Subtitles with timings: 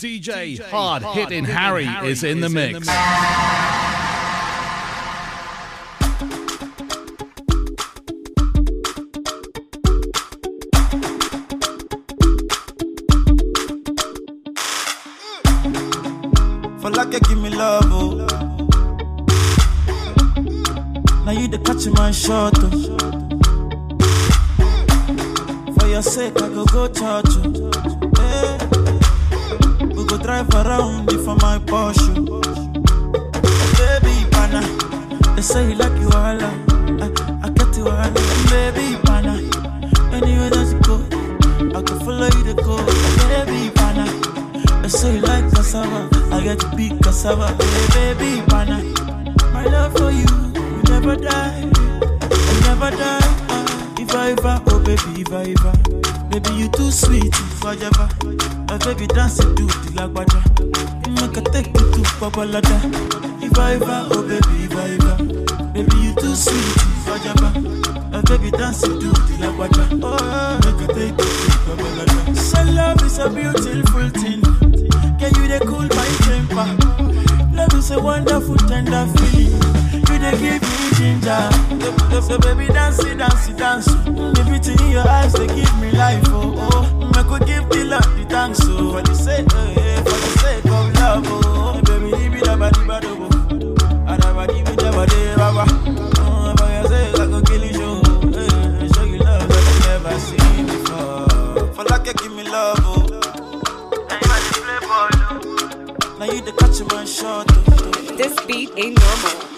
[0.00, 2.88] DJ Hard Hitting Harry is in the mix.
[16.80, 18.26] For like you give me love, oh.
[21.26, 22.70] Now you the catch my shot, oh.
[25.78, 27.70] For your sake, I go go church, oh.
[28.16, 28.89] Hey.
[30.22, 32.14] Drive around for my Porsche.
[33.78, 34.60] Baby, pana.
[35.34, 37.10] They say you like you all, I,
[37.42, 38.10] I get you all,
[38.50, 39.34] baby, pana.
[40.12, 40.96] Anywhere that you go,
[41.78, 42.76] I can follow you to go,
[43.28, 44.04] baby, pana.
[44.82, 47.48] They say you like cassava, I get to be cassava,
[47.94, 48.82] hey, baby, pana.
[49.52, 53.20] My love for you, will never die, will never die.
[53.48, 55.79] Ah, if I ever, oh baby, if I ever.
[56.30, 58.08] Baby, you too sweet, if I ever.
[58.68, 60.40] My baby dancing to the lagwaja.
[61.10, 62.78] Make I take you to Babalada.
[63.42, 65.16] If I ever, oh baby, if I ever.
[65.74, 67.50] Baby, you too sweet, if I ever.
[68.10, 69.84] My baby dancing to the lagwaja.
[70.02, 72.36] Oh, make I take you to Babalada.
[72.36, 74.40] So love is a beautiful thing.
[75.18, 76.68] Can you cool my temper?
[77.56, 79.49] Love is a wonderful, tender feeling.
[80.20, 81.48] They give me ginger.
[82.20, 83.86] So, baby, dance it, dance it, dance.
[83.86, 86.22] The beauty in your eyes, they give me life.
[86.28, 87.10] Oh, oh.
[87.14, 88.60] I could give the love the thanks.
[88.64, 91.24] Oh, for the sake, oh, yeah, for the sake of love.
[91.26, 93.24] Oh, baby, it up, di ba do.
[94.06, 95.64] And I'm a give it up, di ba
[96.20, 98.02] Oh, for your sake, I could kill you, show.
[98.36, 101.72] Eh, show you love that you never seen before.
[101.74, 103.06] For like you give me love, oh.
[106.18, 107.46] Now you the catch my shot.
[107.48, 108.16] Oh.
[108.16, 109.49] This beat ain't normal.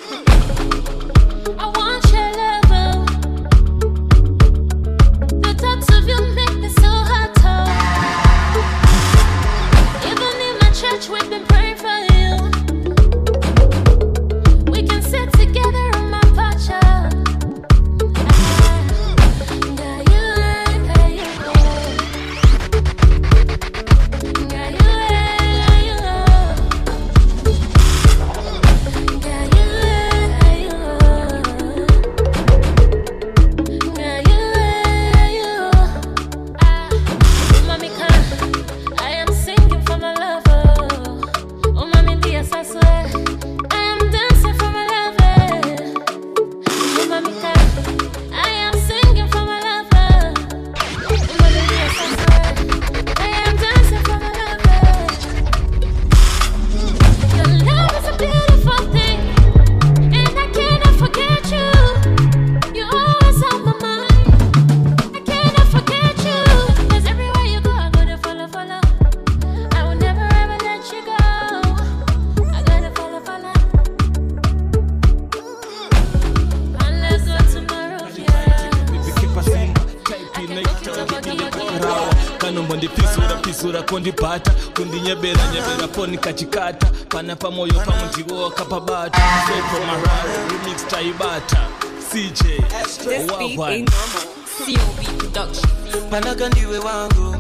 [86.03, 91.69] Nyebera po nikachikata pana pamoyo pamwe ndiwoka pabata sepo marara remix taibata
[92.11, 94.27] cj This beat wagwan ain't normal.
[94.59, 95.71] COB production.
[96.11, 97.37] Manaka ndiwe wangu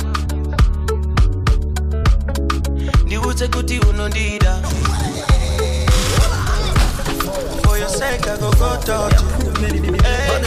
[3.04, 4.60] ndiudze kuti unondida
[7.64, 9.92] For your sake I go go touch you.
[10.02, 10.42] Hey.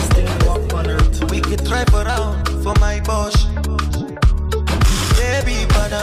[1.31, 3.47] We could drive around for my Porsche
[5.17, 6.01] Baby pana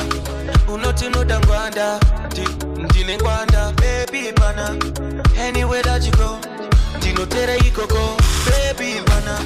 [0.69, 1.99] unotinoda ngwanda
[2.31, 3.73] Ndi- ndine ngwanda.
[3.73, 4.77] Baby pana
[5.49, 6.39] Anywhere that you go
[6.97, 8.17] ndinotere ikoko.
[8.47, 9.39] Baby pana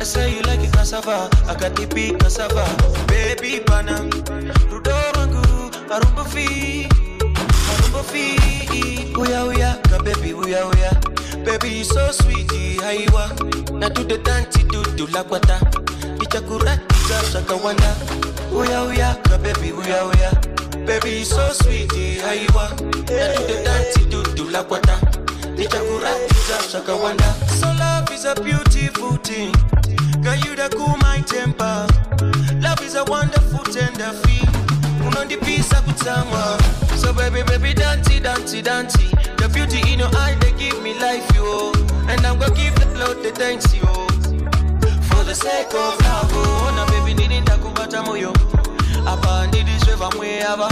[0.00, 1.30] I say you like it cassava.
[1.48, 2.64] I got the big cassava.
[3.06, 3.98] Baby pana
[4.70, 6.88] Rudo wangu Arumbo fi
[7.72, 8.38] Arumbo fi.
[9.18, 10.90] Uya uya Ka baby uya uya.
[11.44, 12.48] Baby you so sweet
[12.82, 13.28] Haiwa.
[13.78, 15.60] Na do the dance do do la kwata
[16.32, 17.94] Ichakurati za shakawanda
[18.56, 20.30] Uya uya Ka baby uya uya.
[20.86, 21.92] Baby so sweet
[22.24, 24.98] Haiwa Na do the dance do do la kwata.
[26.48, 29.52] Za shakawanda So love is a beautiful thing.
[30.22, 31.86] Girl you the cool my temper.
[32.62, 34.48] Love is a wonderful tender feel
[35.06, 36.58] unondipisa kutsamwa
[36.96, 38.96] so baby baby dance dance dance
[39.36, 41.72] the beauty in your eye they give me life yo.
[42.08, 43.82] And i'm gonna give the lord the thanks yo.
[43.84, 44.11] for
[45.32, 48.32] the sake of love oh na baby nini ndakubata moyo.
[49.06, 50.68] Apa ndidiswe vamwe ava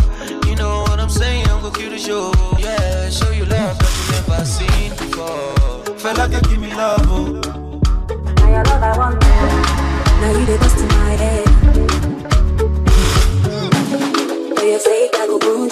[0.49, 2.33] you know what i'm saying i'm gonna kill the show.
[2.59, 5.97] Yeah show you love that you never seen before.
[5.97, 7.41] Fella can give me love oh.
[10.21, 11.47] Now you the bust in my head.
[14.59, 15.69] For your sake, I go boom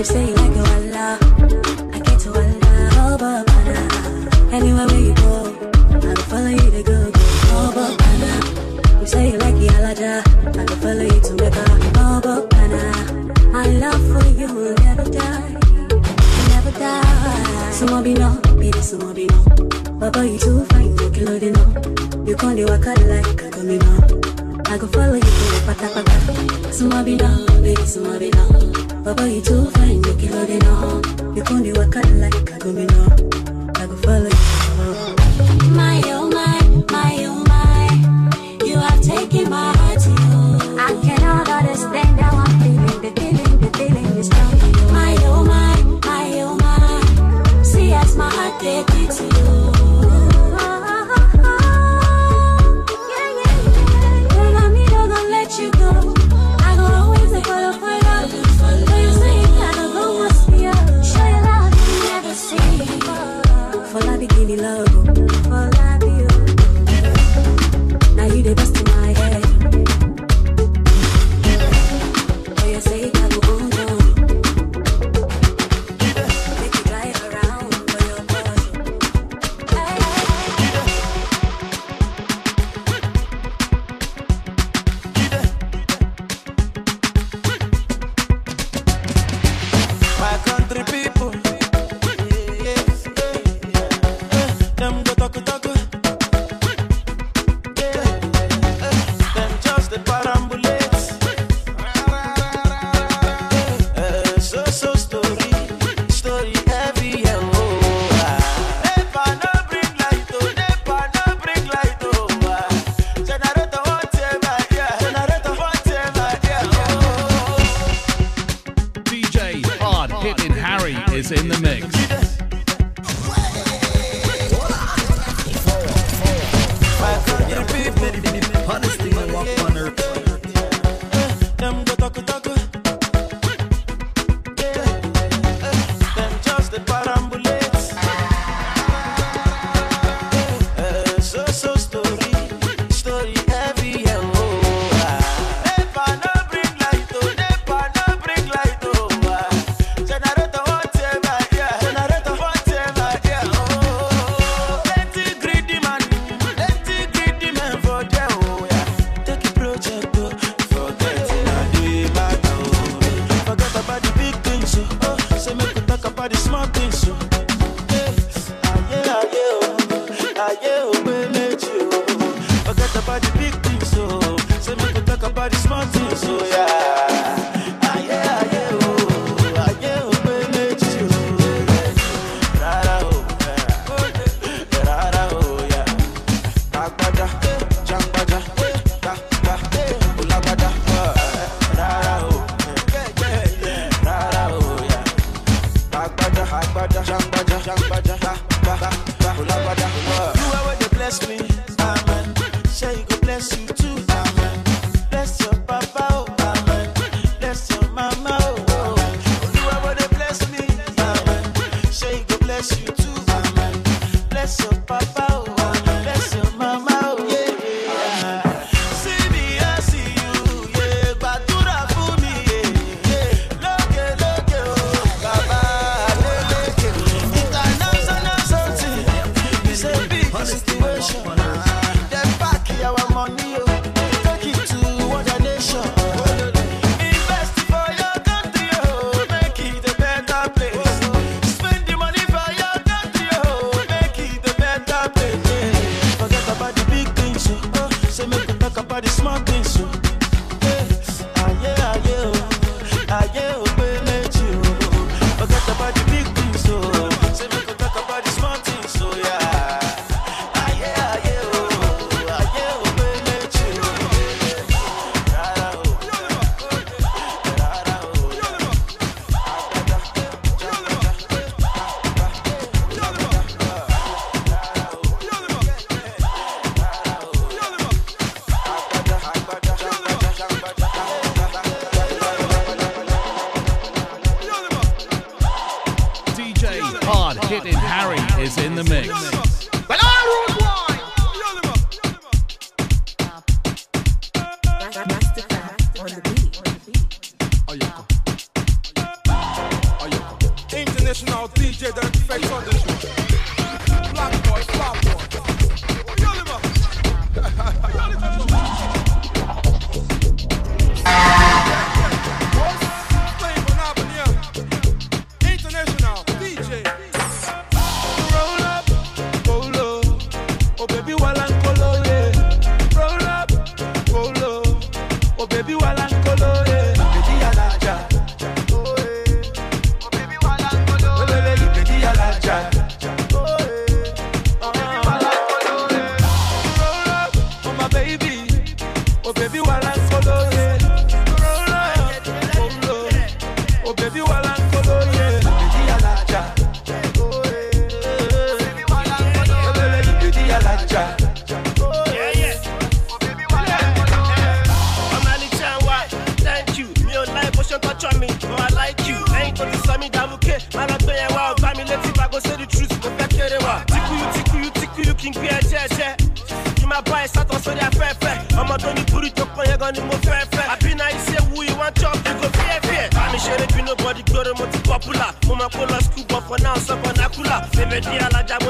[0.00, 1.18] You say you like it, allah,
[1.92, 2.88] I get to allah.
[3.04, 4.50] Oh, babana.
[4.50, 5.52] Anywhere where you go,
[5.94, 7.12] I can follow you to go.
[7.52, 9.00] Oh, babana.
[9.02, 10.24] You say you like it, allah,
[10.58, 11.64] I can follow you to Mecca.
[12.00, 13.52] Oh, babana.
[13.52, 15.52] My love for you will never die.
[15.92, 17.70] Will never die.
[17.70, 19.44] Someone be no, be this someone be no.
[20.00, 22.26] Baba, you too fine, you can load it up.
[22.26, 23.82] You can't do a cut like a come in.
[24.64, 26.72] I go follow you to the patapata.
[26.72, 28.89] Someone be no, be baby, someone be no.
[29.04, 31.34] Papa, you too fine, make it loading on.
[31.34, 32.70] You can't do work like I go.
[33.80, 35.70] I go follow you.
[35.74, 36.60] My oh my,
[36.90, 39.79] my oh my, you have taken my.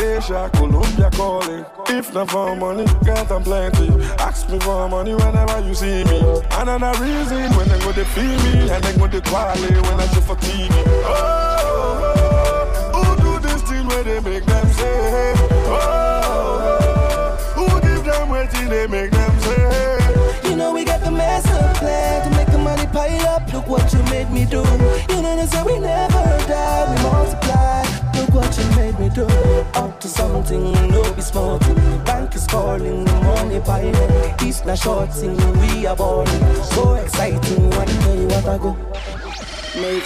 [0.00, 1.64] Asia, Colombia calling.
[1.88, 3.88] If not for money, get them plenty.
[4.18, 6.20] Ask me for money whenever you see me.
[6.52, 10.06] Another reason when they go to feel me, and they go to quality when I
[10.08, 10.68] show for TV.
[11.04, 11.12] Oh,
[11.64, 15.34] oh, oh, who do this thing where they make them say?
[15.66, 19.07] Oh, oh who give them waiting they make
[30.48, 31.20] Something, no be.
[31.20, 33.94] The bank is calling, the money piling.
[34.40, 36.54] It's not short thing, we are balling.
[36.72, 38.74] So exciting, one day what I go.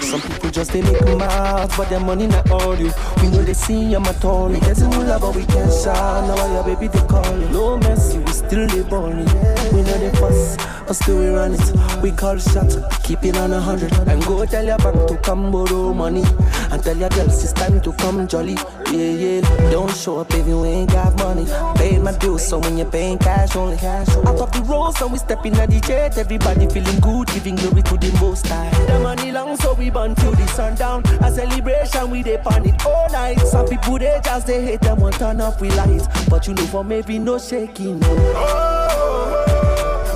[0.01, 2.91] Some people just they make out, but their money not all you.
[3.23, 4.49] We know they see I'm a tall.
[4.49, 6.27] We get love, but we can't shout.
[6.27, 7.49] Now your baby they call you.
[7.51, 9.25] No mercy, we still live balling.
[9.73, 10.57] We know they fuss,
[10.87, 12.03] but still we run it.
[12.03, 13.93] We call shots, keep it on a hundred.
[14.09, 16.25] And go tell your bank to come borrow money.
[16.73, 18.55] And tell your girls it's time to come jolly.
[18.91, 19.71] Yeah, yeah.
[19.71, 21.45] Don't show up if you ain't got money.
[21.77, 23.77] Paid my dues, so when you're paying cash only.
[23.77, 24.09] Cash.
[24.09, 26.17] Out of the road, so we step in at the jet.
[26.17, 28.71] Everybody feeling good, giving glory to the most high.
[28.87, 31.05] The money long, so we burn till the sundown.
[31.21, 33.39] A celebration, we dey pan it all night.
[33.41, 36.07] Some people they just they hate them, want turn up with lights.
[36.31, 38.01] But you know for maybe no shaking.
[38.05, 39.45] Oh,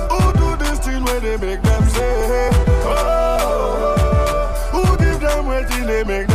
[0.09, 2.49] who do this thing where they make them say?
[2.83, 3.95] Oh,
[4.71, 6.26] who give them waiting they make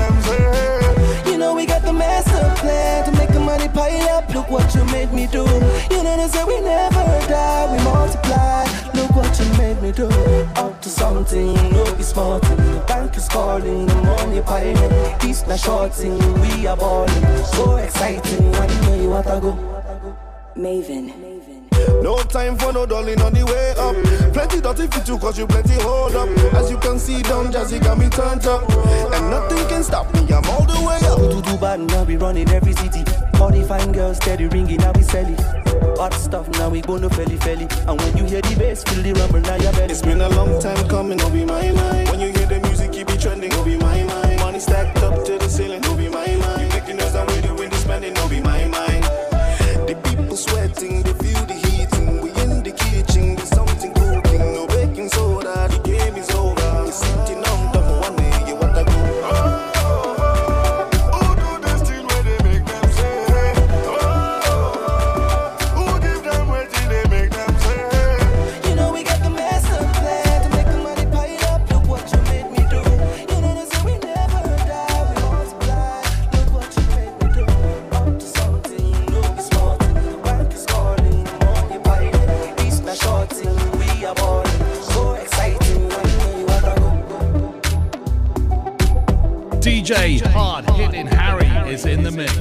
[4.08, 4.28] up.
[4.34, 5.44] Look what you made me do.
[5.90, 8.64] You know they say we never die, we multiply.
[8.94, 10.08] Look what you made me do.
[10.56, 12.56] Up to something, no be small thing.
[12.56, 14.76] The bank is calling, the money piling.
[15.22, 17.44] It's not shorting, we are balling.
[17.44, 19.52] So exciting, I know you want to go.
[20.56, 21.51] Mavin.
[22.02, 23.94] No time for no darling on the way up.
[24.32, 26.28] Plenty dirty fit you cause you plenty hold up.
[26.54, 28.68] As you can see, Don Jazzy got me turned up.
[29.14, 31.18] And nothing can stop me, I'm all the way up.
[31.18, 33.04] Do do bad, now we running every city.
[33.40, 35.40] All the fine girls steady ringing, now we sell it.
[35.96, 37.68] Hot stuff, now we go no felly felly.
[37.86, 39.92] And when you hear the bass, feel the rumble, now your belly.
[39.92, 42.08] It's been a long time coming, no be my mind.
[42.10, 44.40] When you hear the music, keep it trending, no be my mind.
[44.40, 46.62] Money stacked up to the ceiling, no be my mind.
[46.62, 48.51] You making us down with you in the spending, no be my
[89.92, 92.34] Hard Hitting Harry is in the mix.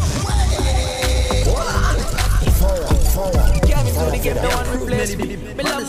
[5.18, 5.36] Me.
[5.62, 5.86] Love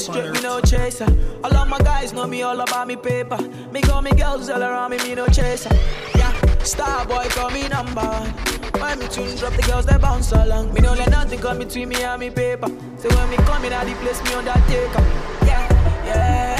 [0.00, 1.06] straight, me no chaser.
[1.44, 3.36] All of my guys know me all about me paper.
[3.70, 5.74] Me me girls all around me, me no chaser.
[6.14, 8.00] Yeah, star boy call me number.
[8.80, 10.72] When me tune drop, the girls they bounce along.
[10.72, 12.68] Me let nothing come between me and me paper.
[12.96, 14.30] So when me come in, place me.
[14.30, 15.68] Yeah,
[16.06, 16.53] yeah,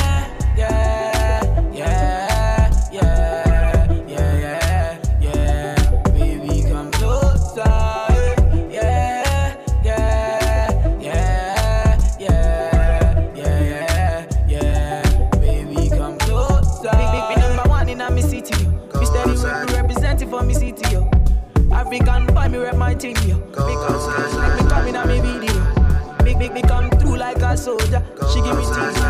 [23.04, 23.40] my team.
[23.50, 26.24] Because like me coming on me video.
[26.24, 28.02] Make, make me come through like a soldier.
[28.32, 29.03] She give me things,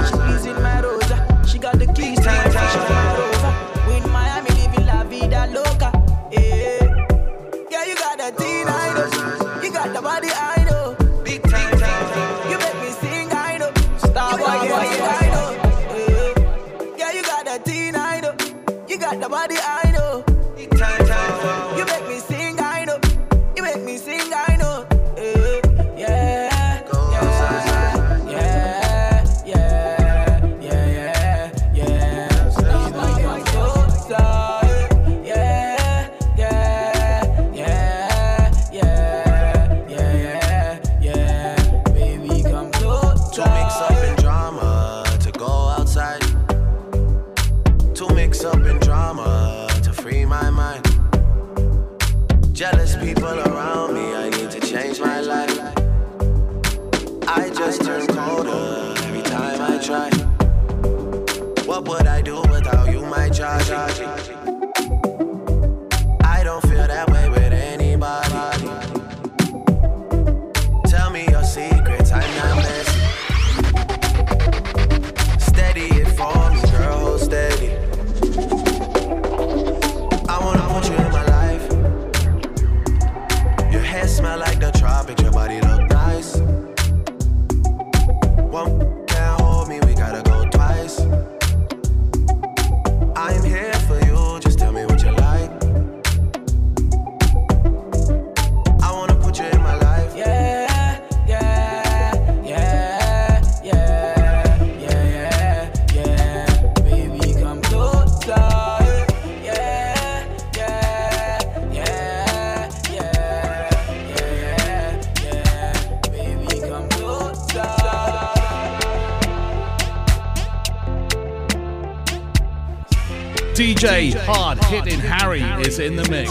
[123.54, 126.28] DJ Hard Hitting Harry is in the mix.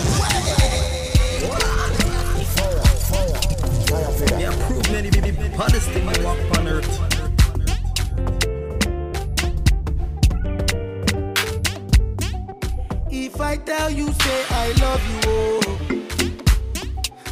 [13.09, 15.61] If I tell you, say I love you, oh.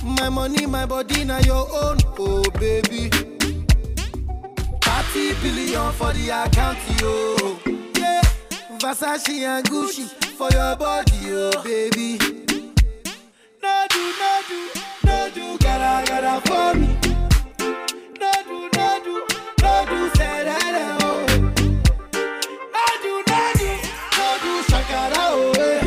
[0.03, 3.09] My money, my body, now your own, oh baby.
[4.79, 7.59] 30 billion for the account, yo.
[7.65, 7.70] Yeah,
[8.81, 10.05] Versace and Gucci
[10.37, 12.17] for your body, oh baby.
[13.61, 14.59] No do, no do,
[15.05, 16.87] no do, gotta, gotta for me.
[18.19, 19.15] No do, no do,
[19.61, 21.25] no do, say that, oh.
[22.73, 23.69] No do, no do,
[24.17, 25.83] no do, shakara, oh, eh.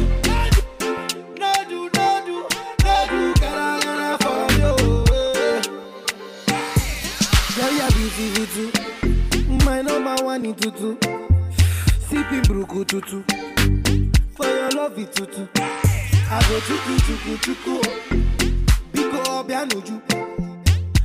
[1.37, 2.37] No do, no do,
[2.85, 5.63] no do, gotta, gotta for me, oh, eh.
[7.57, 9.65] Girl, you're beautiful too.
[9.65, 11.13] My number one in tutu.
[12.25, 13.23] Sipping bruku tutu.
[14.35, 15.47] For your love tutu.
[15.57, 17.75] I go chuku chuku chuku.
[18.93, 20.01] Biko obianuju.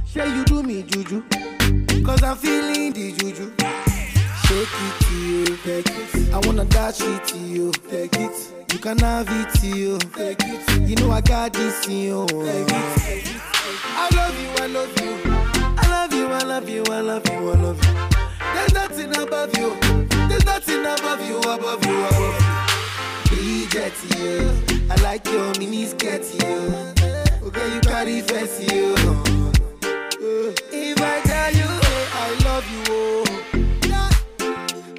[0.05, 1.23] Say you do me juju.
[2.05, 3.51] Cause I'm feeling the juju.
[4.45, 6.33] Shake it to you, take it.
[6.33, 8.53] I wanna dash it to you, take it.
[8.71, 10.89] You can have it to you, take it.
[10.89, 13.41] You know I got this in you, take it.
[13.83, 15.19] I love you, I love you.
[15.77, 18.09] I love you, I love you, I love you, I love you.
[18.53, 20.08] There's nothing above you.
[20.29, 22.41] There's nothing above you, above you, above
[23.31, 23.35] you.
[23.35, 24.51] Bridget, you.
[24.89, 26.73] I like your mini skirt, you.
[27.47, 28.95] Okay, you carry fancy, you.
[30.71, 33.25] If I tell you, hey, I love you, oh.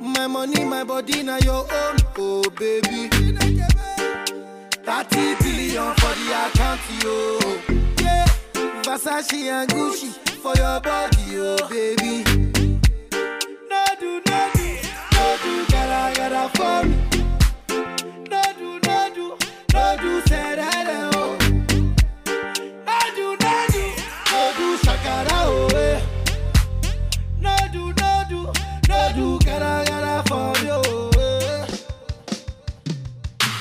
[0.03, 3.09] My money, my body, now your own, oh baby.
[4.83, 7.39] 30 billion for the account, yo.
[8.03, 8.27] Yeah,
[8.83, 10.11] Versace and Gucci
[10.43, 12.40] for your body, oh baby.
[15.69, 16.97] Gotta, gotta for me.
[18.29, 19.37] No do, no do,
[19.75, 21.37] no do, said I know.
[22.87, 23.85] No do, no do,
[24.31, 26.03] no do, shakara away.
[27.41, 28.41] No do, no do,
[28.89, 31.21] no do, gotta, gotta for oh, you.
[31.21, 31.67] Eh.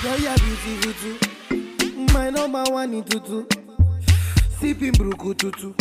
[0.03, 2.13] Yeah, yeah, beautiful.
[2.13, 3.45] My number one in tutu.
[4.59, 5.73] Sipping bruku tutu.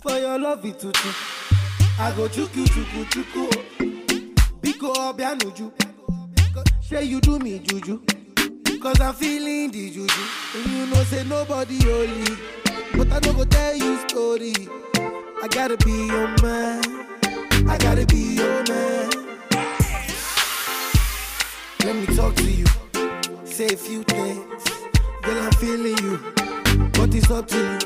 [0.00, 1.08] For your love, it tutu.
[1.98, 3.93] I go chuku, chuku, chuku.
[4.64, 5.70] Biko obianuju.
[6.80, 8.00] Say you do me juju.
[8.80, 10.22] Cause I'm feeling the juju.
[10.54, 12.24] And you know say nobody holy.
[12.96, 14.54] But I don't go tell you story.
[15.42, 16.82] I gotta be your man.
[17.68, 19.10] I gotta be your man.
[21.84, 22.66] Let me talk to you.
[23.44, 24.64] Say a few things.
[25.22, 26.18] Girl, I'm feeling you.
[26.92, 27.78] But it's up to you.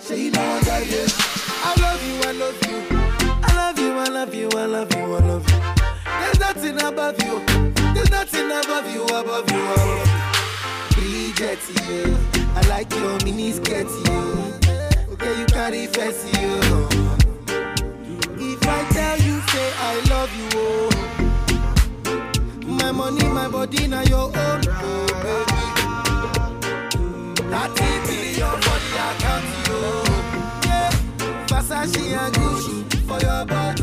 [0.00, 1.12] Say you know I got this.
[1.64, 2.98] I love you, I love you.
[3.42, 5.81] I love you, I love you, I love you, I love you.
[6.22, 7.40] There's nothing above you.
[7.94, 10.12] There's nothing above you, above you, above you.
[10.94, 11.58] Bridget.
[12.54, 15.12] I like your mini skirt, yeah.
[15.12, 16.30] Okay, you carry fancy.
[18.38, 20.90] If I tell you, say I love you, oh.
[22.66, 25.60] My money, my body, now your own, oh, baby.
[27.50, 27.70] That
[28.06, 29.78] billion for the account, yo.
[30.66, 30.90] Yeah.
[31.48, 33.82] Versace and Gucci for your body,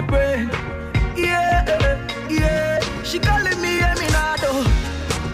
[0.00, 0.48] my brain.
[1.16, 1.64] Yeah,
[2.30, 3.02] yeah.
[3.02, 4.52] She calling me Eminado.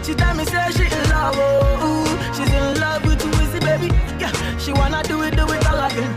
[0.03, 3.87] She tell me say she in love, oh, she's in love with Wizzy, baby.
[4.19, 6.13] Yeah, she wanna do it, do it all again.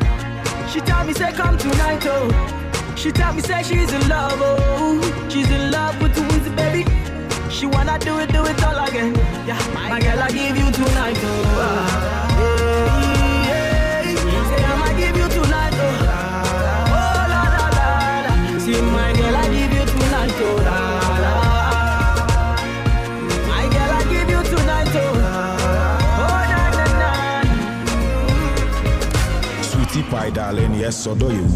[0.71, 2.95] She tell me say come tonight, oh.
[2.97, 6.83] She tell me say she's in love, oh, she's in love with Wizzy, baby.
[7.51, 9.15] She wanna do it, do it all again.
[9.47, 11.65] Yeah, my girl, I give you tonight, oh.
[11.65, 12.98] Ah, yeah,
[29.88, 31.48] Sweetie pie darling, yes, odo you.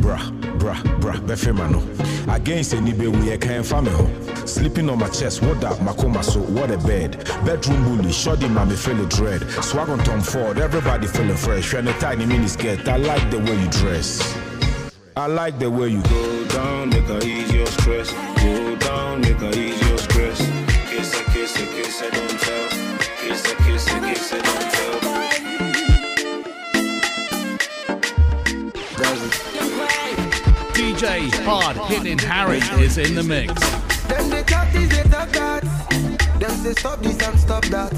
[0.00, 0.18] Bra,
[0.58, 1.80] bra, bra, befema no.
[2.32, 4.10] Against any be we can family ho.
[4.44, 7.24] Sleeping on my chest, what up, Makoma so, what a bed.
[7.44, 9.42] Bedroom bully, shoddy mommy feeling dread.
[9.62, 11.70] Swag on Tom Ford, everybody feeling fresh.
[11.70, 14.36] You're in a tiny mini skirt, I like the way you dress.
[15.16, 18.10] I like the way you Go down, make her ease your stress.
[18.42, 20.38] Go down, make her ease your stress.
[20.90, 22.68] Kiss her, kiss her, kiss her, don't tell.
[23.20, 25.55] Kiss her, kiss her, kiss her, don't tell.
[30.96, 33.52] DJ Hard Hitting Harry is in the mix.
[34.04, 35.62] Them they talk this, they talk that.
[36.40, 37.92] Them say stop this and stop that.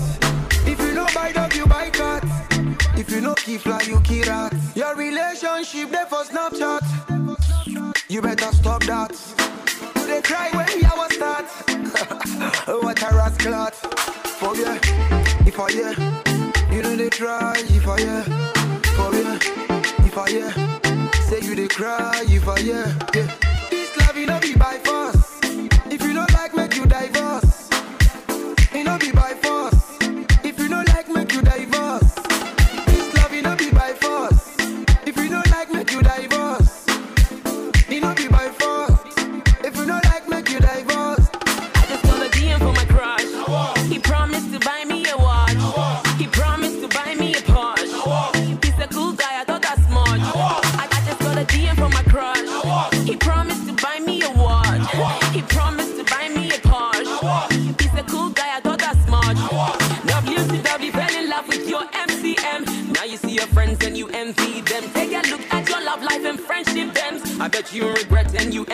[0.66, 2.24] If you know buy dog, you buy cat.
[2.98, 4.52] If you know key fly, you key rat.
[4.74, 6.82] Your relationship there for Snapchat.
[8.08, 9.10] You better stop that.
[9.94, 11.44] Do they cry when we our start?
[12.82, 13.70] what a rascal.
[14.40, 14.76] For yeah,
[15.46, 17.54] if I yeah, you know they try.
[17.58, 18.22] If I yeah,
[18.96, 19.38] for yeah,
[20.04, 20.67] if I yeah,
[21.28, 22.24] say you they cry.
[22.26, 23.28] If I yeah, yeah.
[23.70, 25.40] This love you know be by force.
[25.94, 26.57] If you don't like, make
[67.72, 68.64] you regret and you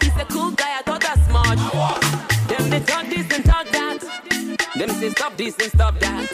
[0.00, 1.58] He's a cool guy, I thought that's much.
[2.48, 4.00] Them they talk this and talk that.
[4.76, 6.30] Them say stop this and stop that.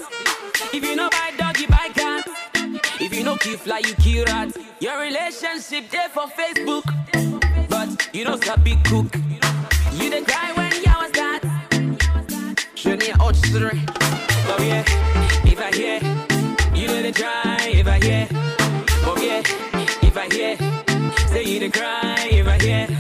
[0.73, 2.27] If you know buy dog, you buy cat.
[3.01, 4.57] If you know kill fly, you kill rat.
[4.81, 6.85] Your relationship there for Facebook,
[7.69, 9.15] but you don't stop big cook.
[9.93, 11.41] You the cry when you was that.
[12.75, 13.81] Show me a hot story.
[14.53, 14.85] Oh yeah,
[15.45, 15.99] if I hear,
[16.75, 17.57] you know the try.
[17.61, 18.29] If I hear,
[19.07, 19.43] oh yeah,
[20.03, 20.57] if I hear,
[21.29, 22.29] say you the cry.
[22.31, 23.00] If I hear.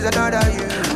[0.00, 0.89] is another you.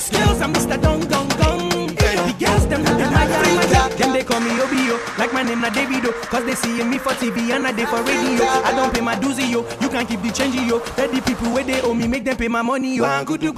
[0.00, 0.80] skills, I'm Mr.
[0.80, 1.68] Dong Dong Dong.
[1.94, 3.92] The girls, them they admire my job.
[3.92, 6.12] Them they call me Obio, like my name na Davido.
[6.30, 8.44] Cause they see me for TV and I dey for radio.
[8.64, 9.66] I don't pay my doozy, yo.
[9.80, 10.78] You can't keep the change, yo.
[10.96, 13.04] Let the people where they owe me, make them pay my money, yo.
[13.04, 13.52] Bang, good, bang,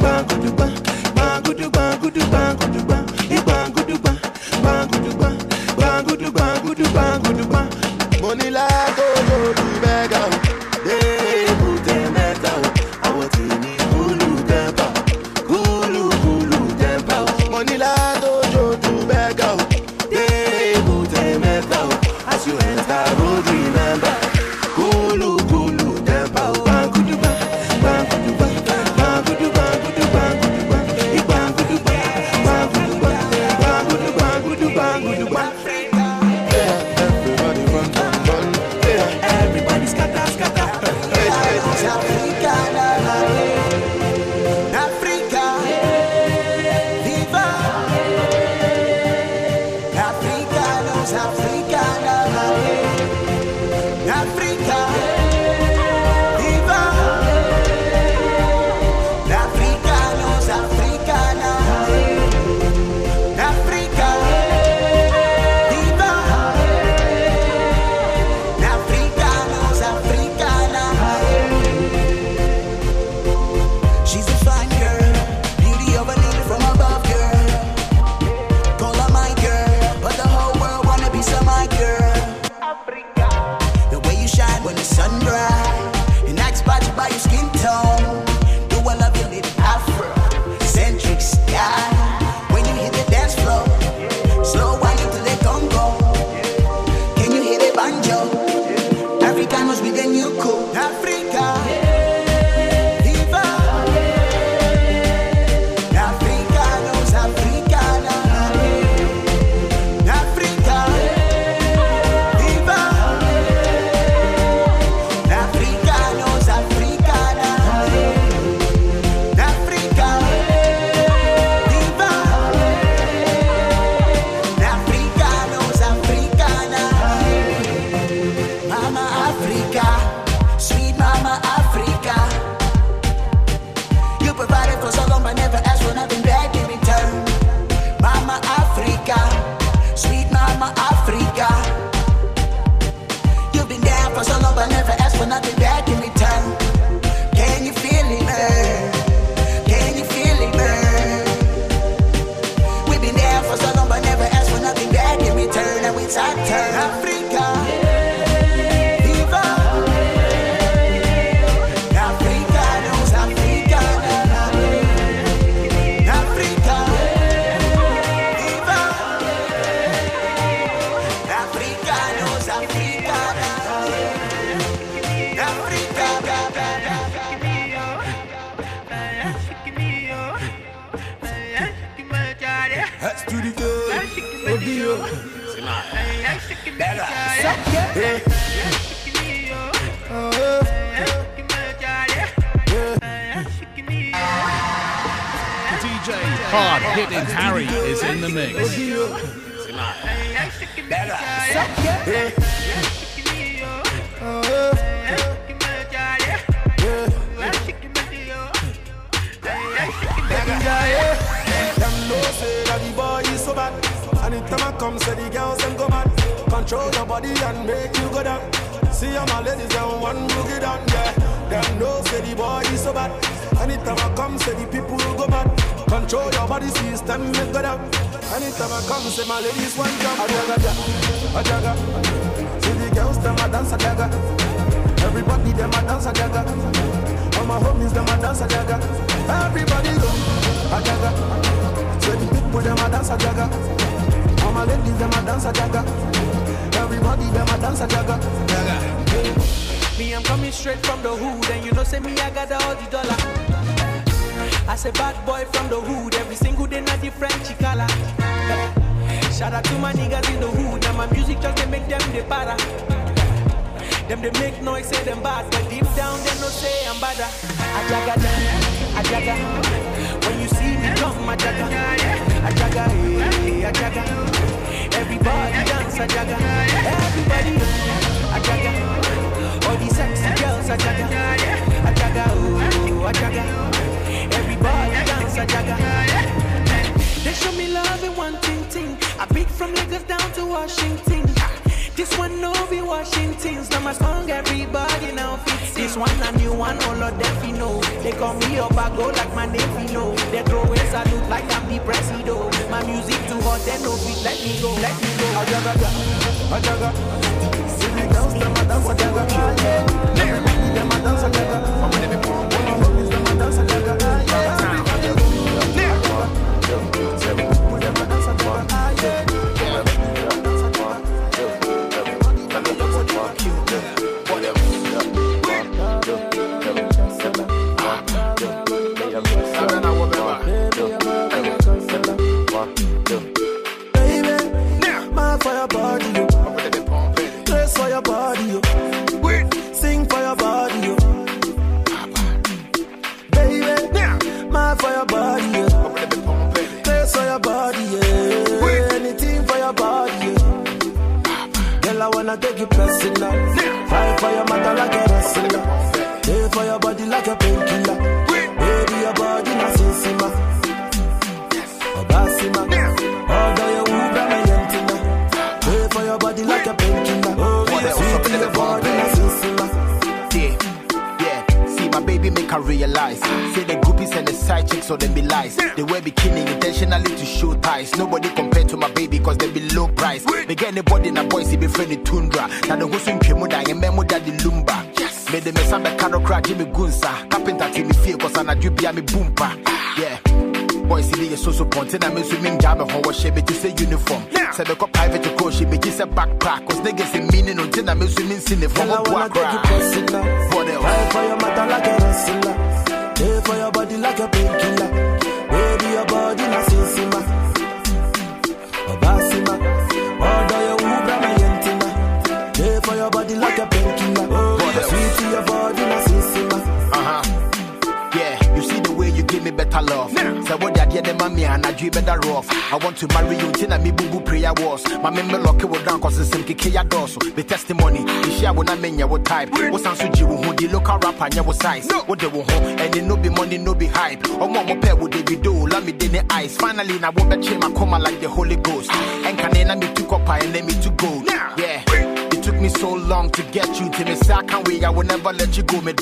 [0.00, 0.74] bang, good, bang,
[1.14, 3.06] bang, good, bang, good, bang, good, bang,
[3.44, 4.18] bang, good, bang,
[4.62, 5.38] bang, good, bang,
[5.76, 7.68] bang, good, bang, good, bang, good, bang.
[8.22, 10.32] Money like oh, oh, beg out.
[10.84, 12.44] They put them out.
[13.04, 13.83] I want to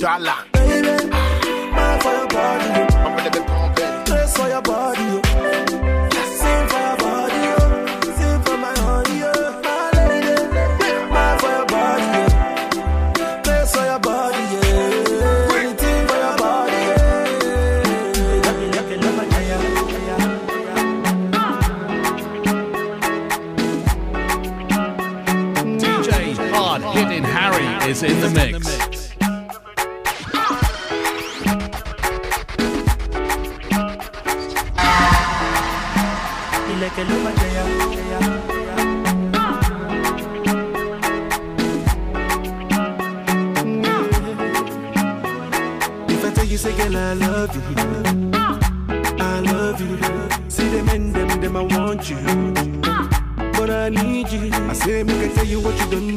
[0.02, 0.51] let you
[36.94, 37.00] If
[46.22, 47.62] I tell you, say, girl, I love you,
[49.18, 49.96] I love you.
[50.50, 52.18] See them and them, them, I want you,
[53.52, 54.50] but I need you.
[54.52, 56.11] I say, make I tell you what you don't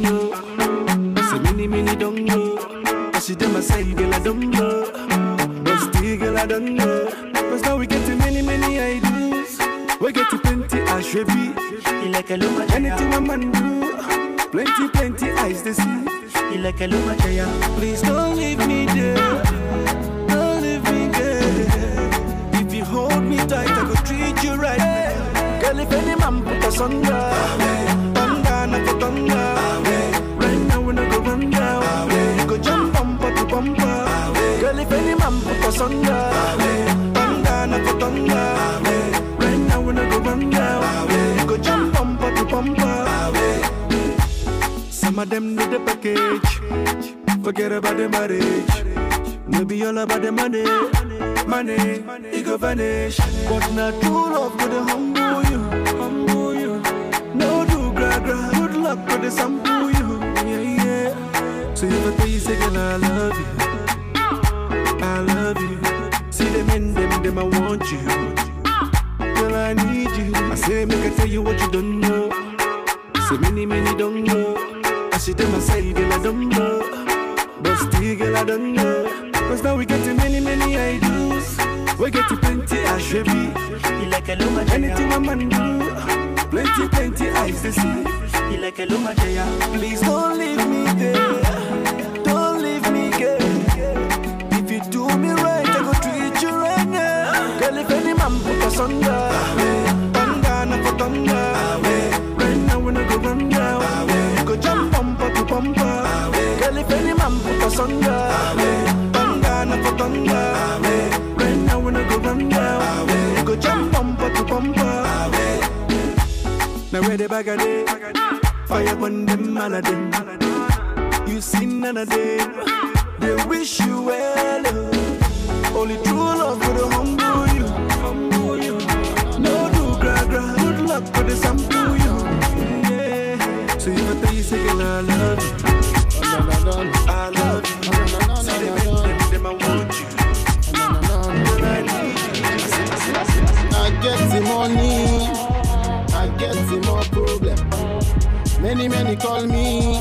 [148.76, 149.96] Many, many call me,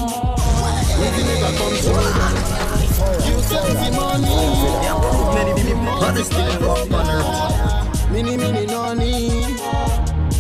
[0.99, 1.93] waiting make I come to
[3.25, 4.35] You get the money,
[5.33, 8.11] many, many hottest thing on earth.
[8.11, 9.57] Many, many noni.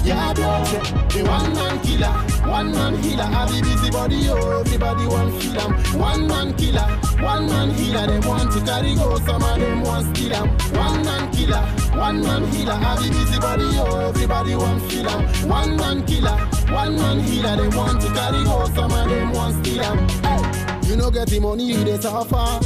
[0.02, 2.12] Yeah, the one man killer,
[2.50, 3.22] one man healer.
[3.22, 5.72] I be busy body, oh, everybody want feel 'em.
[5.98, 6.88] One man killer,
[7.22, 8.06] one man healer.
[8.08, 10.48] Them want to carry go, some of them want steal 'em.
[10.74, 11.62] One man killer,
[11.96, 12.72] one man healer.
[12.74, 15.48] I be busy body, oh, everybody want feel 'em.
[15.48, 16.36] One man killer,
[16.72, 17.56] one man healer.
[17.56, 20.08] they want to carry go, some of them want steal 'em.
[20.22, 22.60] Hey, you know get the money, dey suffer.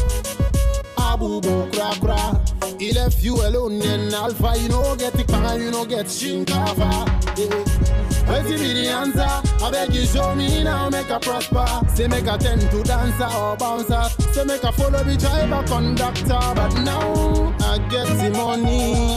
[0.98, 2.40] Abu bo cra cra.
[2.78, 4.54] He left you alone in Alpha.
[4.58, 7.38] You know get the pan, you know get shinkafa.
[7.38, 7.64] Yeah.
[8.28, 9.64] Where's the be the answer?
[9.64, 11.66] I beg you show me now, make a prosper.
[11.94, 14.02] Say make a tend to dancer or bouncer.
[14.32, 16.38] Say make a follow the driver conductor.
[16.54, 19.16] But now I get the money,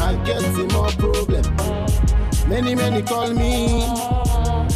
[0.00, 1.85] I get the more problem.
[2.48, 3.88] Many many call me,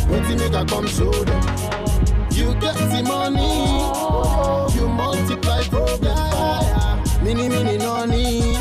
[0.09, 1.43] wait make I come show them.
[2.33, 7.25] You get the money, you multiply problem.
[7.25, 8.57] Mini mini noni.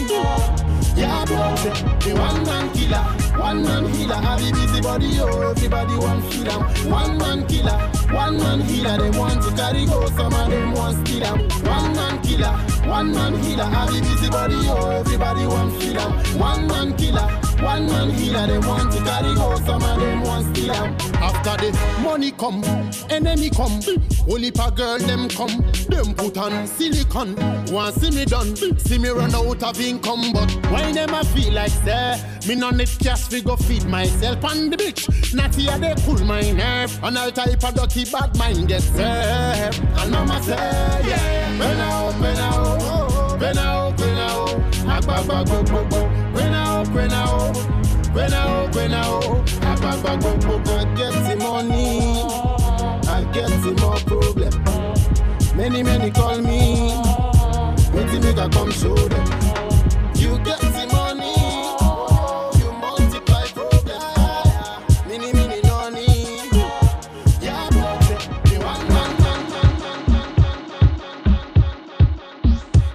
[0.95, 1.55] Yeah, bro,
[2.01, 3.03] the one man killer,
[3.39, 4.16] one man healer.
[4.16, 6.91] I be busy body, oh, everybody want 'em.
[6.91, 7.80] One man killer,
[8.12, 8.97] one man healer.
[8.99, 11.39] They want to carry go, some of them want steal 'em.
[11.64, 12.53] One man killer,
[12.88, 13.64] one man healer.
[13.64, 16.12] I be busy body, oh, everybody want 'em.
[16.38, 17.28] One man killer,
[17.62, 18.47] one man healer.
[18.47, 20.95] They want to carry go, some of them want steal 'em.
[21.22, 22.64] After the money come,
[23.10, 23.80] enemy come.
[24.30, 27.36] Only pa girl them come, them put on silicon.
[27.72, 31.53] Want see me done, see me run out of income, but why them a feel
[31.53, 35.07] like say me no need cash we go feed myself on the beach.
[35.34, 39.82] Not here they pull my nerve, and all type of dirty bad mind get served.
[39.99, 44.49] And mama say yeah, when I open out, oh, oh, when I open out,
[44.86, 46.09] agbagba go go go,
[46.93, 47.57] when I hope,
[48.13, 49.47] when I hope, when I hope.
[49.61, 52.23] I pop a go, go, go, get the money.
[53.07, 54.53] I get the more problem.
[55.55, 56.93] Many, many call me.
[57.93, 59.25] Waiting make I come show them.
[60.15, 61.35] You get the money.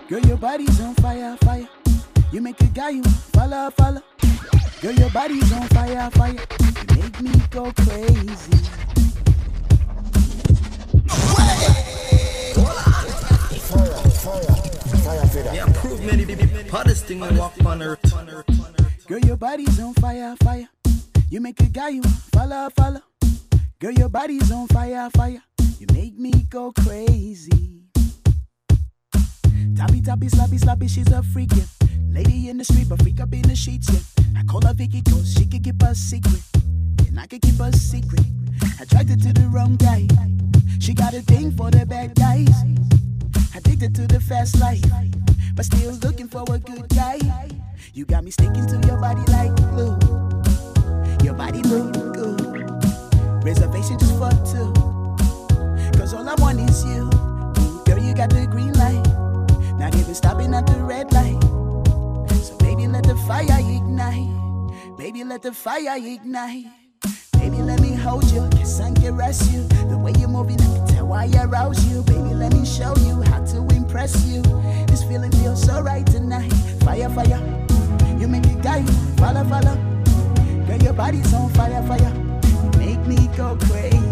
[0.07, 1.37] Girl, your body's on fire
[2.35, 2.45] problem.
[2.45, 4.03] make a guy you follow, follow.
[4.81, 6.33] Girl, your body's on fire, fire.
[6.33, 8.61] You make me go crazy.
[15.53, 18.01] Yeah, prove me the the hottest thing I walk on earth.
[19.07, 20.69] Girl, your body's on fire, fire.
[21.31, 23.01] You make a guy you follow, follow.
[23.79, 25.43] Girl, your body's on fire, fire.
[25.79, 27.84] You make me go crazy.
[29.77, 31.65] Tappy, tappy, slappy, slappy, she's a freak, yeah.
[32.11, 34.25] Lady in the street, but freak up in the sheets, yeah.
[34.39, 36.43] I call her Vicky, cause she can keep a secret.
[37.09, 38.27] And I can keep a secret.
[38.81, 40.07] Attracted to the wrong guy.
[40.81, 42.55] She got a thing for the bad guys.
[43.57, 44.83] Addicted to the fast life.
[45.55, 47.19] But still looking for a good guy.
[47.93, 49.97] You got me sticking to your body like glue.
[51.25, 53.45] Your body look good.
[53.45, 54.73] Reservation just for two.
[55.97, 57.09] Cause all I want is you.
[57.87, 58.74] Girl, you got the green
[60.15, 61.43] Not stopping at the red light.
[62.37, 64.31] So baby, let the fire ignite.
[64.97, 66.67] Baby, let the fire ignite.
[67.33, 69.65] Baby, let me hold you, kiss and caress you.
[69.89, 72.03] The way you're moving, I can tell why I arouse you.
[72.03, 74.41] Baby, let me show you how to impress you.
[74.87, 76.53] This feeling feels so right tonight.
[76.85, 77.43] Fire, fire.
[78.17, 78.85] You make me guy,
[79.17, 79.75] follow, follow.
[80.65, 82.13] Girl, your body's on fire, fire.
[82.47, 84.04] You make me go crazy.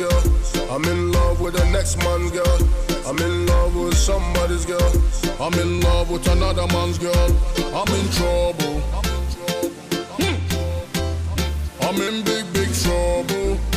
[0.00, 0.22] Girl.
[0.70, 2.58] I'm in love with the next man's girl.
[3.06, 4.92] I'm in love with somebody's girl.
[5.38, 7.28] I'm in love with another man's girl.
[7.74, 8.80] I'm in trouble.
[10.18, 10.38] Hmm.
[11.82, 13.69] I'm in big, big trouble.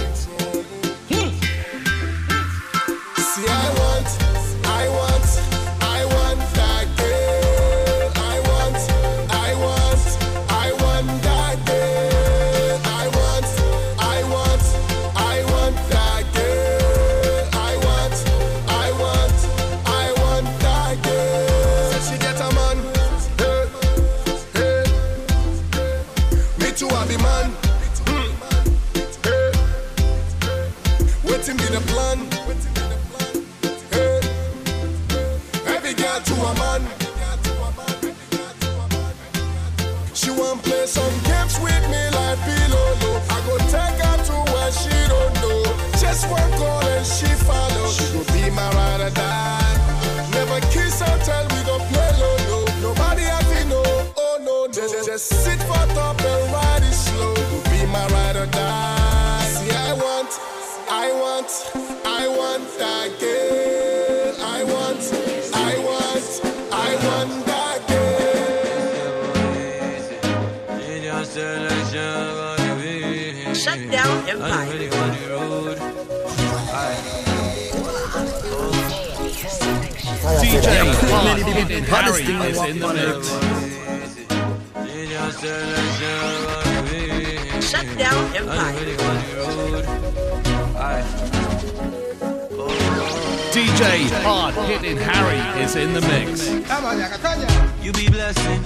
[81.94, 83.30] Hottest Harry thing I is walk in the on mix.
[87.70, 89.43] Shut down Empire.
[93.74, 96.48] DJ Hard Hitting Harry is in the mix.
[97.84, 98.62] You be blessing.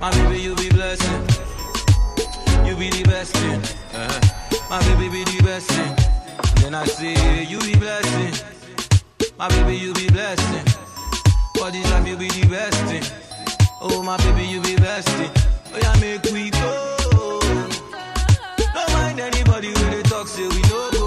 [0.00, 1.22] My baby, you be blessing.
[2.66, 3.60] You be the best thing.
[3.94, 4.66] Uh-huh.
[4.68, 5.94] My baby be the best thing.
[6.56, 8.34] Then I say, you be blessing.
[9.38, 10.66] My baby, you be blessing.
[11.56, 13.04] For this you be the best thing.
[13.80, 15.30] Oh, my baby, you be best thing.
[15.74, 17.38] Oh, yeah, make we go.
[18.74, 21.01] Don't mind anybody when they talk, say we no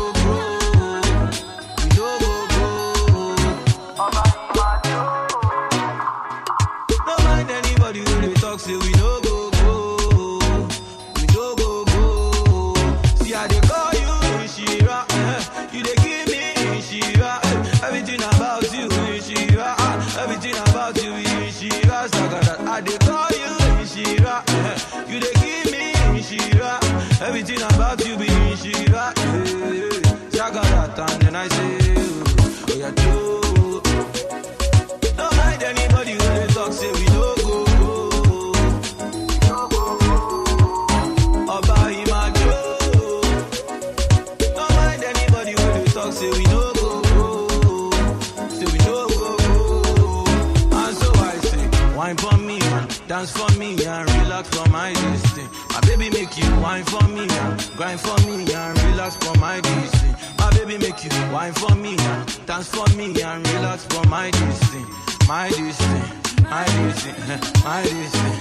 [54.76, 55.50] my distance.
[55.74, 59.62] My baby make you wine for me and grind for me and relax for my
[59.62, 60.18] distance.
[60.38, 64.32] My baby make you wine for me and dance for me and relax for my
[64.32, 64.88] distance.
[65.30, 66.10] My distance,
[66.44, 68.38] my distance, my distance.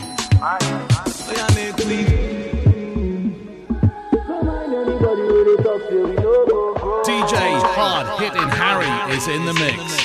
[1.27, 2.01] Oh yeah, make we.
[7.07, 7.35] DJ
[7.77, 10.04] Hard Hitting Harry is in the mix.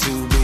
[0.00, 0.37] Ah, R2Bees.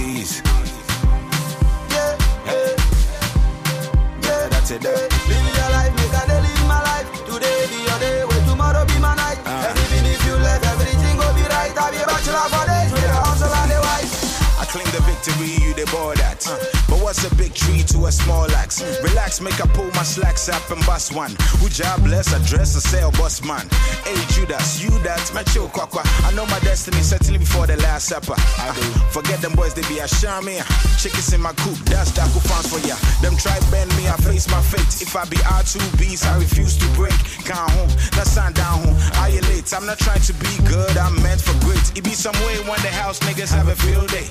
[17.54, 18.82] Big tree to a small axe?
[19.02, 21.30] Relax, make I pull my slacks up and bust one.
[21.60, 23.68] Who jobless, address a sale boss man.
[24.04, 26.02] Hey Judas, you that, macho kwakwa.
[26.26, 28.34] I know my destiny certainly before the last supper.
[28.34, 28.82] I do.
[28.82, 30.06] Ah, forget them boys, they be a
[30.42, 30.58] me.
[30.98, 32.96] Chickens in my coop, that's Daku fans for ya.
[33.22, 35.02] Them try bend me, I face my fate.
[35.02, 37.16] If I be R2Bees, I refuse to break.
[37.44, 38.98] Can't home, that's sound down home.
[39.30, 39.72] You late?
[39.74, 41.82] I'm not trying to be good, I'm meant for great.
[41.96, 44.26] It be some way when the house niggas have a field day.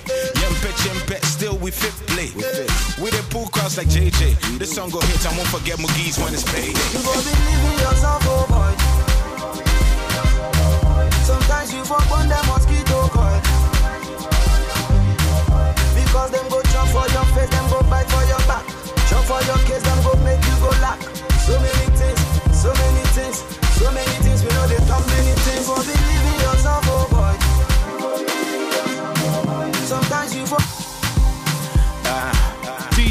[0.53, 2.29] Young pitch and bet, still we fit play.
[3.01, 4.59] We the pool cross like JJ.
[4.59, 6.77] This song go hit, I won't forget McGee's when it's payday.
[6.93, 8.69] You go be living yourself, oh boy.
[11.25, 13.41] Sometimes you fuck on them mosquito coil.
[15.97, 18.61] Because them go jump for your face, them go bite for your back.
[19.09, 21.01] Jump for your case, them go make you go lack.
[21.49, 22.21] So many things,
[22.53, 23.41] so many things,
[23.81, 24.45] so many things.
[24.45, 25.33] We know they talk many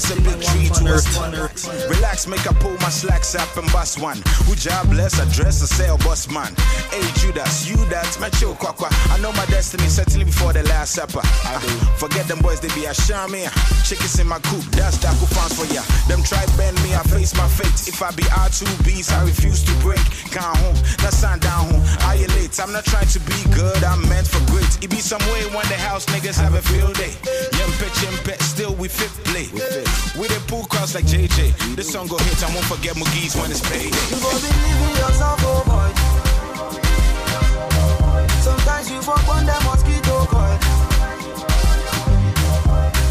[0.00, 1.06] wait a big tree to us.
[1.88, 4.18] Relax, make I pull my slacks up and bust one.
[4.46, 6.54] Who jobless, address a sale boss man.
[6.90, 8.88] Hey Judas, you that, Macho Kwakwa.
[9.12, 11.20] I know my destiny certainly before the last supper.
[11.22, 11.68] I do.
[11.96, 12.94] Forget them boys, they be a
[13.28, 13.46] me.
[13.84, 15.82] Chickens in my coop, that's Daku fans for ya.
[16.08, 17.88] Them try bend me, I face my fate.
[17.88, 20.02] If I be R2Bees, I refuse to break.
[20.30, 21.84] Can't home, that's sign down home.
[22.20, 22.58] You late?
[22.60, 24.68] I'm not trying to be good, I'm meant for great.
[24.82, 27.14] It be some way when the house niggas have a field day.
[27.56, 29.48] Yempe, chimpe, still we fit play.
[29.52, 29.60] We
[30.30, 31.76] the pool cross like JJ.
[31.76, 33.90] This song go hit, I won't forget Moogie's when it's payday.
[34.10, 35.90] You go believe in yourself, oh boy.
[38.40, 40.58] Sometimes you fuck on them mosquito coil.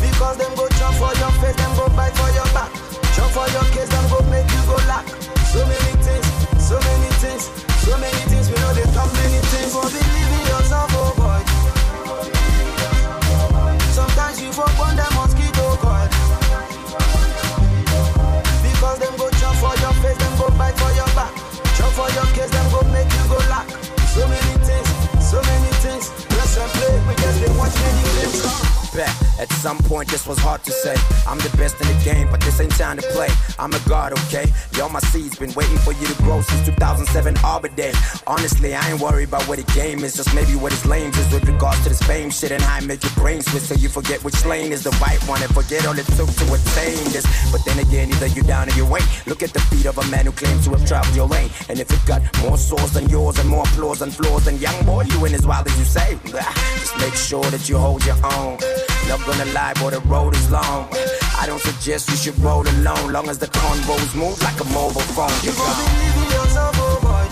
[0.02, 2.72] Because them go jump for your face, them go bite for your back.
[3.16, 5.06] Jump for your case, them go make you go lack.
[5.52, 6.28] So many things,
[6.62, 7.44] so many things,
[7.84, 8.19] so many
[30.00, 30.96] point, this was hard to say.
[31.28, 33.28] I'm the best in the game, but this ain't time to play.
[33.58, 34.48] I'm a god, okay?
[34.78, 37.92] Yo, my seeds been waiting for you to grow since 2007 Arbor Day.
[38.26, 41.28] Honestly, I ain't worried about what the game is, just maybe what his lame is
[41.34, 44.24] with regards to this fame shit and I make your brain switch so you forget
[44.24, 47.28] which lane is the right one and forget all it took to attain this.
[47.52, 49.10] But then again, either you down or you ain't.
[49.28, 51.50] Look at the feet of a man who claims to have traveled your lane.
[51.68, 54.80] And if it got more swords than yours and more applause and flaws than young
[54.86, 56.18] boy, you ain't as wild as you say.
[56.24, 58.58] Just make sure that you hold your own.
[59.10, 60.88] Not gonna lie, boy, the road is long.
[61.40, 65.02] I don't suggest you should roll alone, long as the convos move like a mobile
[65.16, 65.32] phone.
[65.42, 67.26] You believe in yourself, oh boy.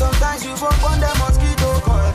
[0.00, 2.12] Sometimes you fuck on mosquito coil.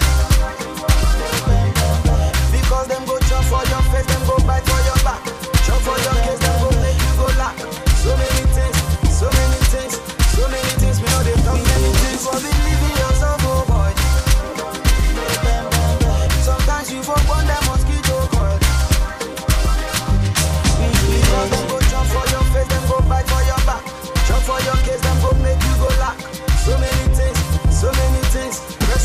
[2.56, 5.22] Because them go jump for your face, them go bite for your back.
[5.66, 6.33] Jump for your case,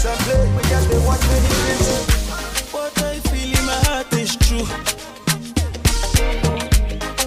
[0.00, 2.72] Press and play, we just they watch many things.
[2.72, 4.64] What I feel in my heart is true.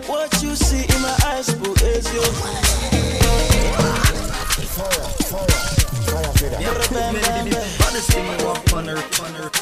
[0.08, 2.22] What you see in my eyes, boo, is you.
[7.78, 9.61] Baddest thing you walk on earth, on earth, on earth.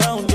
[0.00, 0.25] Around,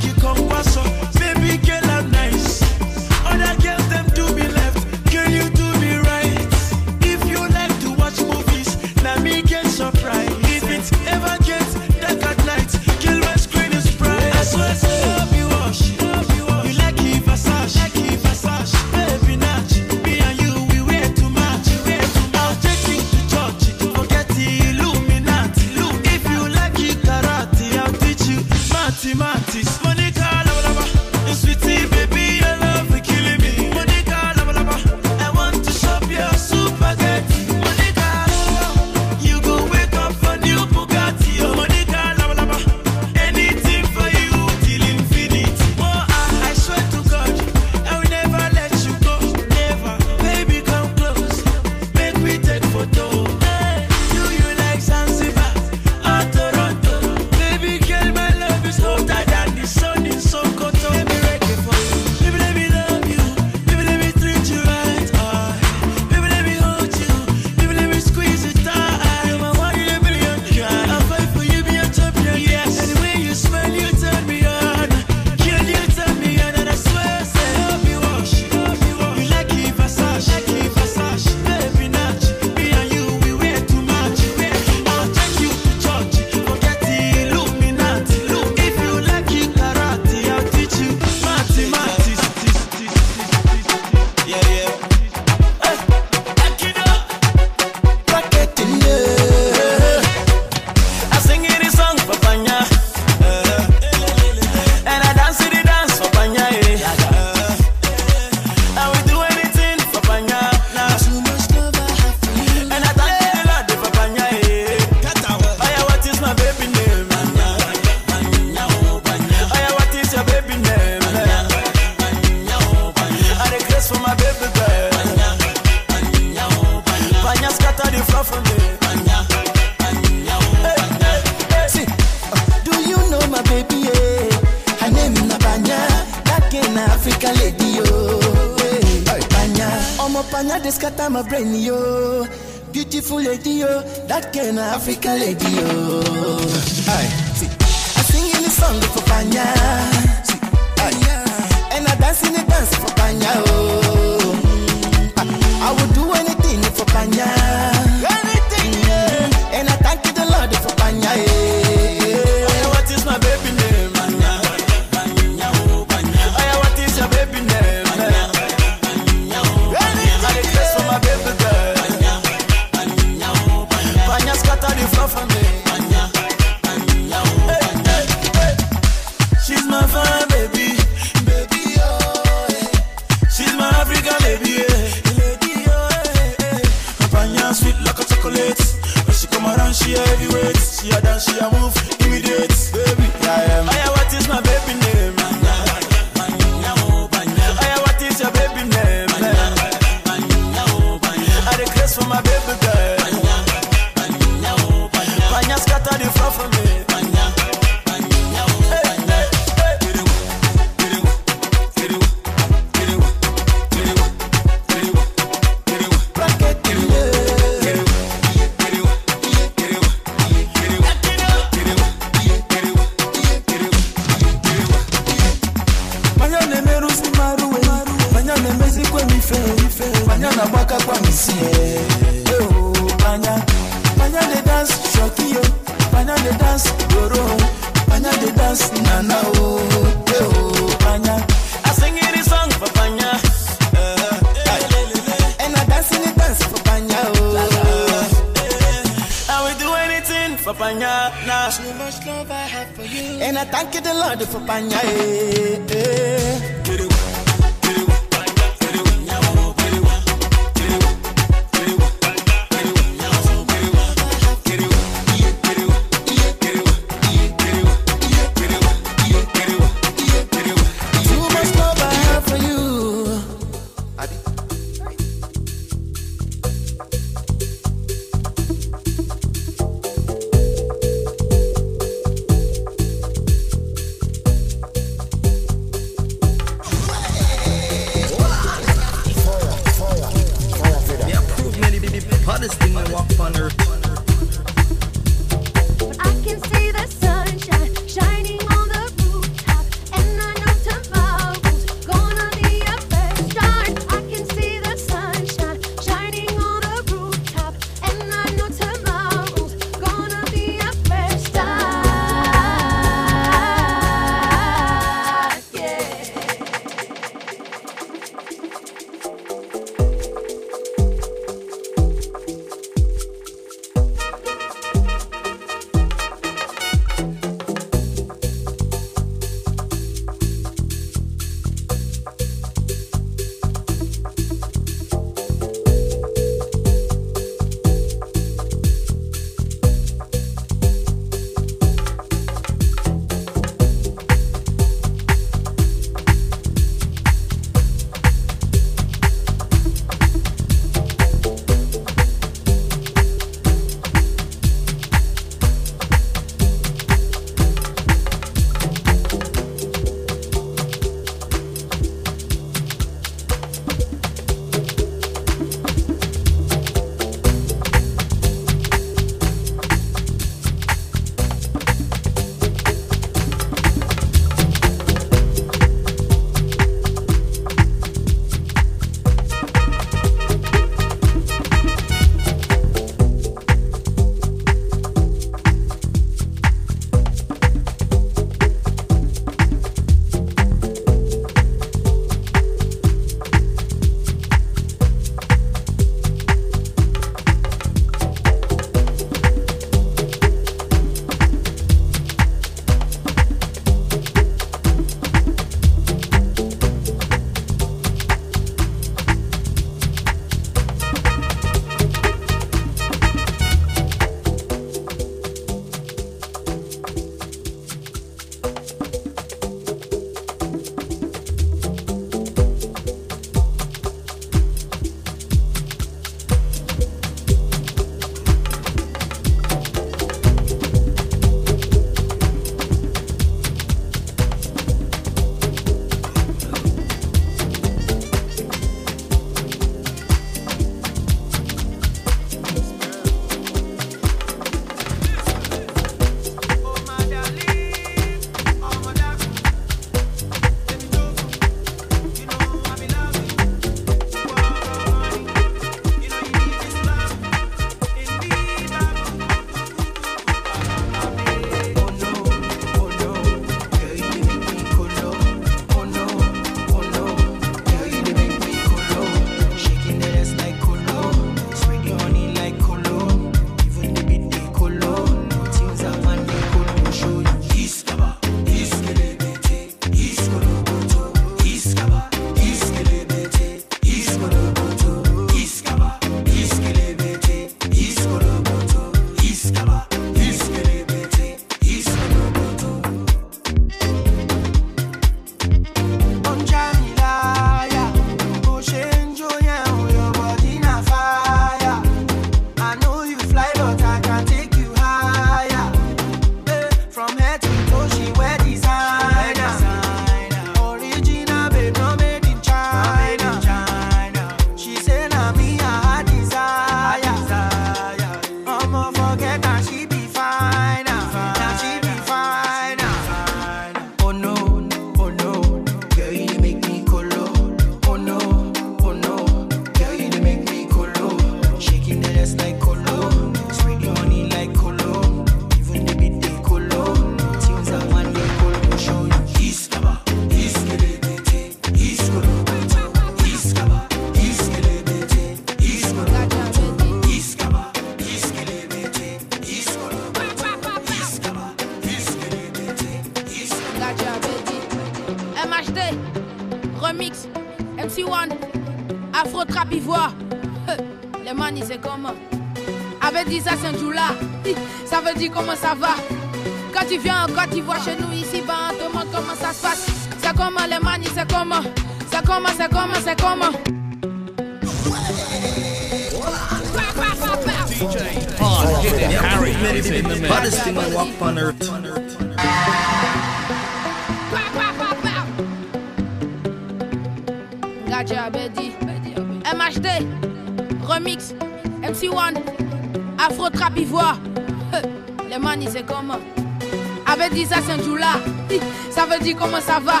[599.38, 600.00] comment ça va.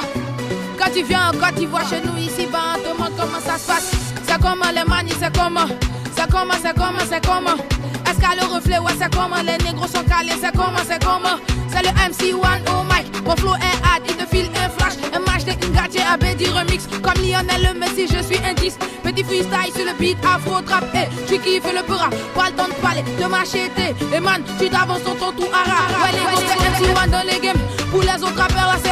[0.78, 3.58] Quand tu viens en Côte d'Ivoire chez nous ici, bah, on te demande comment ça
[3.58, 3.90] se passe.
[4.26, 5.66] C'est comment les manis, c'est comment?
[6.16, 7.56] C'est comment, c'est comment, c'est comment?
[8.06, 9.36] Est-ce qu'à le reflet, ouais, c'est comment?
[9.44, 11.38] Les négros sont calés, c'est comment, c'est comment?
[11.68, 13.24] C'est le MC1 au mic.
[13.24, 14.94] Mon flow est hard, il te file un flash.
[15.14, 16.86] Un match de Ngatche Abedi remix.
[17.02, 18.76] Comme Lionel le Messi, je suis un 10.
[19.02, 20.84] Petit freestyle sur le beat, afro trap.
[20.94, 22.10] Eh, tu kiffes le pura.
[22.34, 23.94] Pas le temps de parler, de m'acheter.
[24.14, 26.04] Et man, tu t'avances sur ton tout ara.
[26.04, 27.60] Ouais, les c'est MC1 dans les games.
[27.90, 28.89] Pour les autres rappeurs, là, c'est.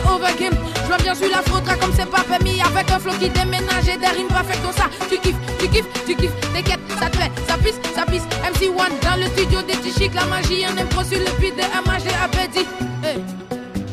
[1.09, 2.61] Je vois bien sur l'afro trap comme c'est pas permis.
[2.61, 4.91] Avec un flow qui déménage et des rimes parfaites comme ça.
[5.09, 6.35] Tu kiffes, tu kiffes, tu kiffes.
[6.53, 8.25] T'inquiète, ça te fait, ça pisse, ça pisse.
[8.45, 10.15] MC1 dans le studio des petits chics.
[10.15, 12.67] La magie, un impro sur le beat de Abedi.
[13.05, 13.19] Eh.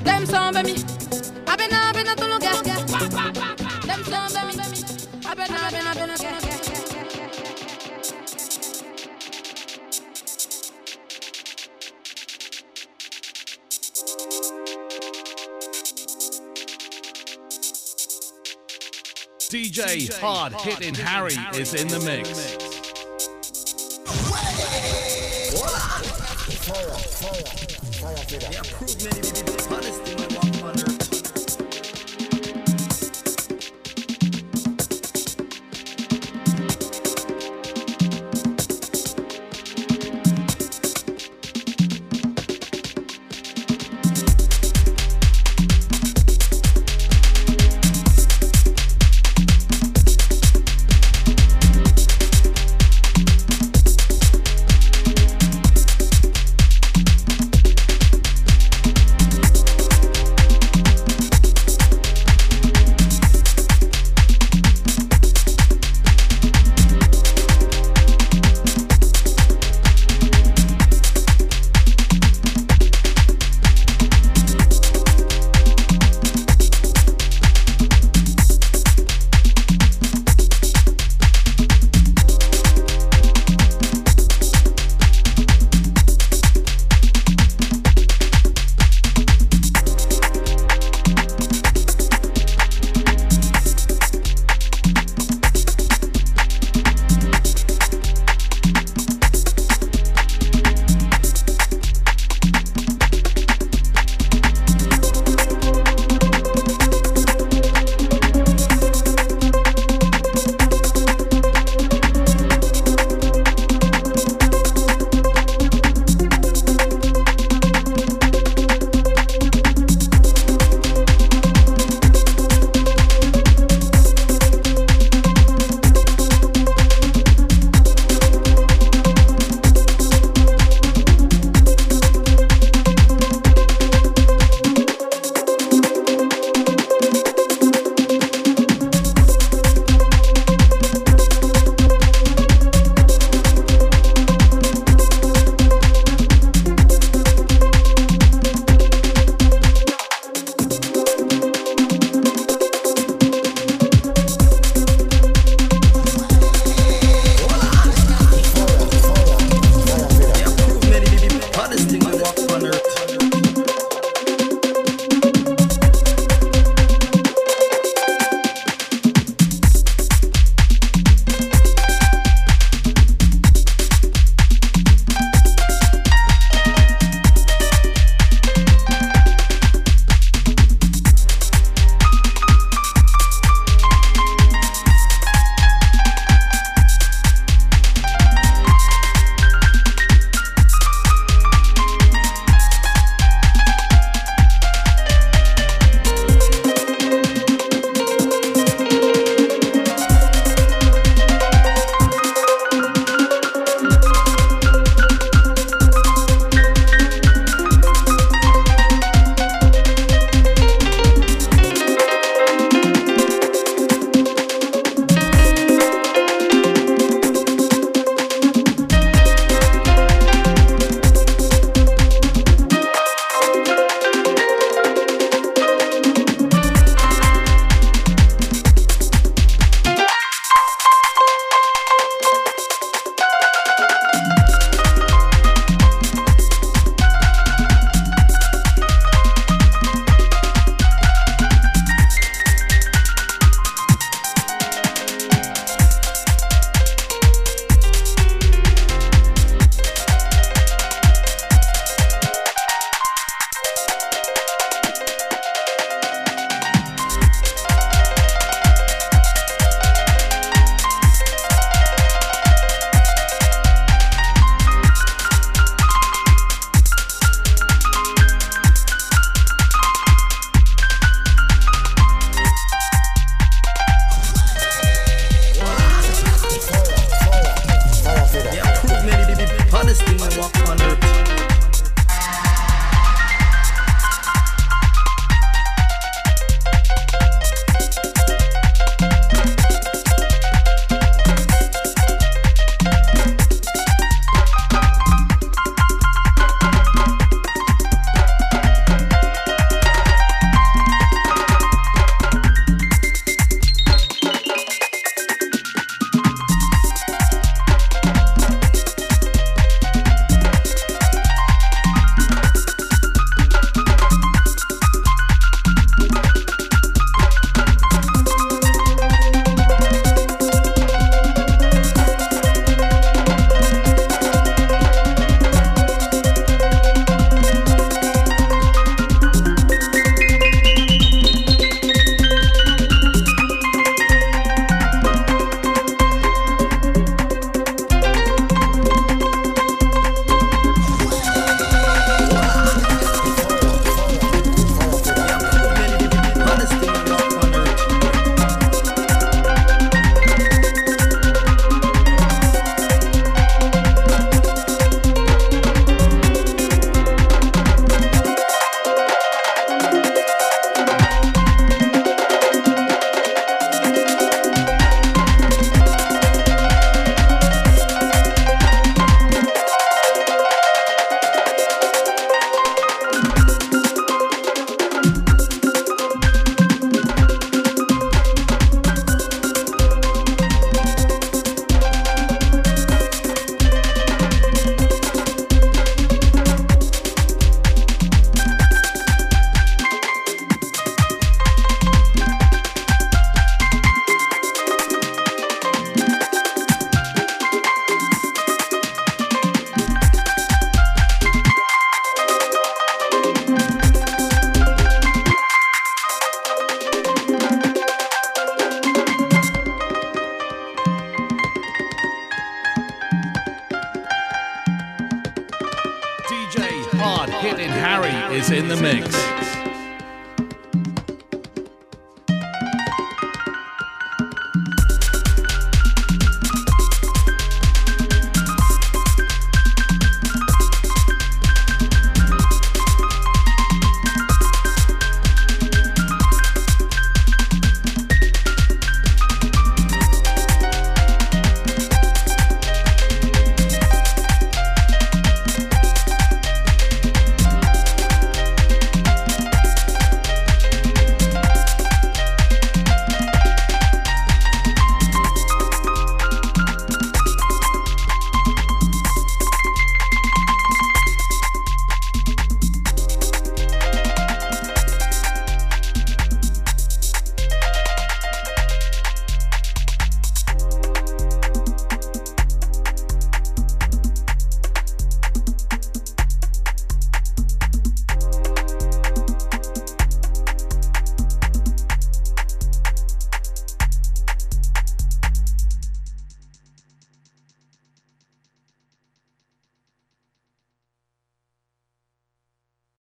[0.04, 0.76] Dem son bemi.
[0.76, 0.95] Abena
[19.76, 22.56] DJ Hard hitting Harry is in the mix.
[28.98, 29.35] Dem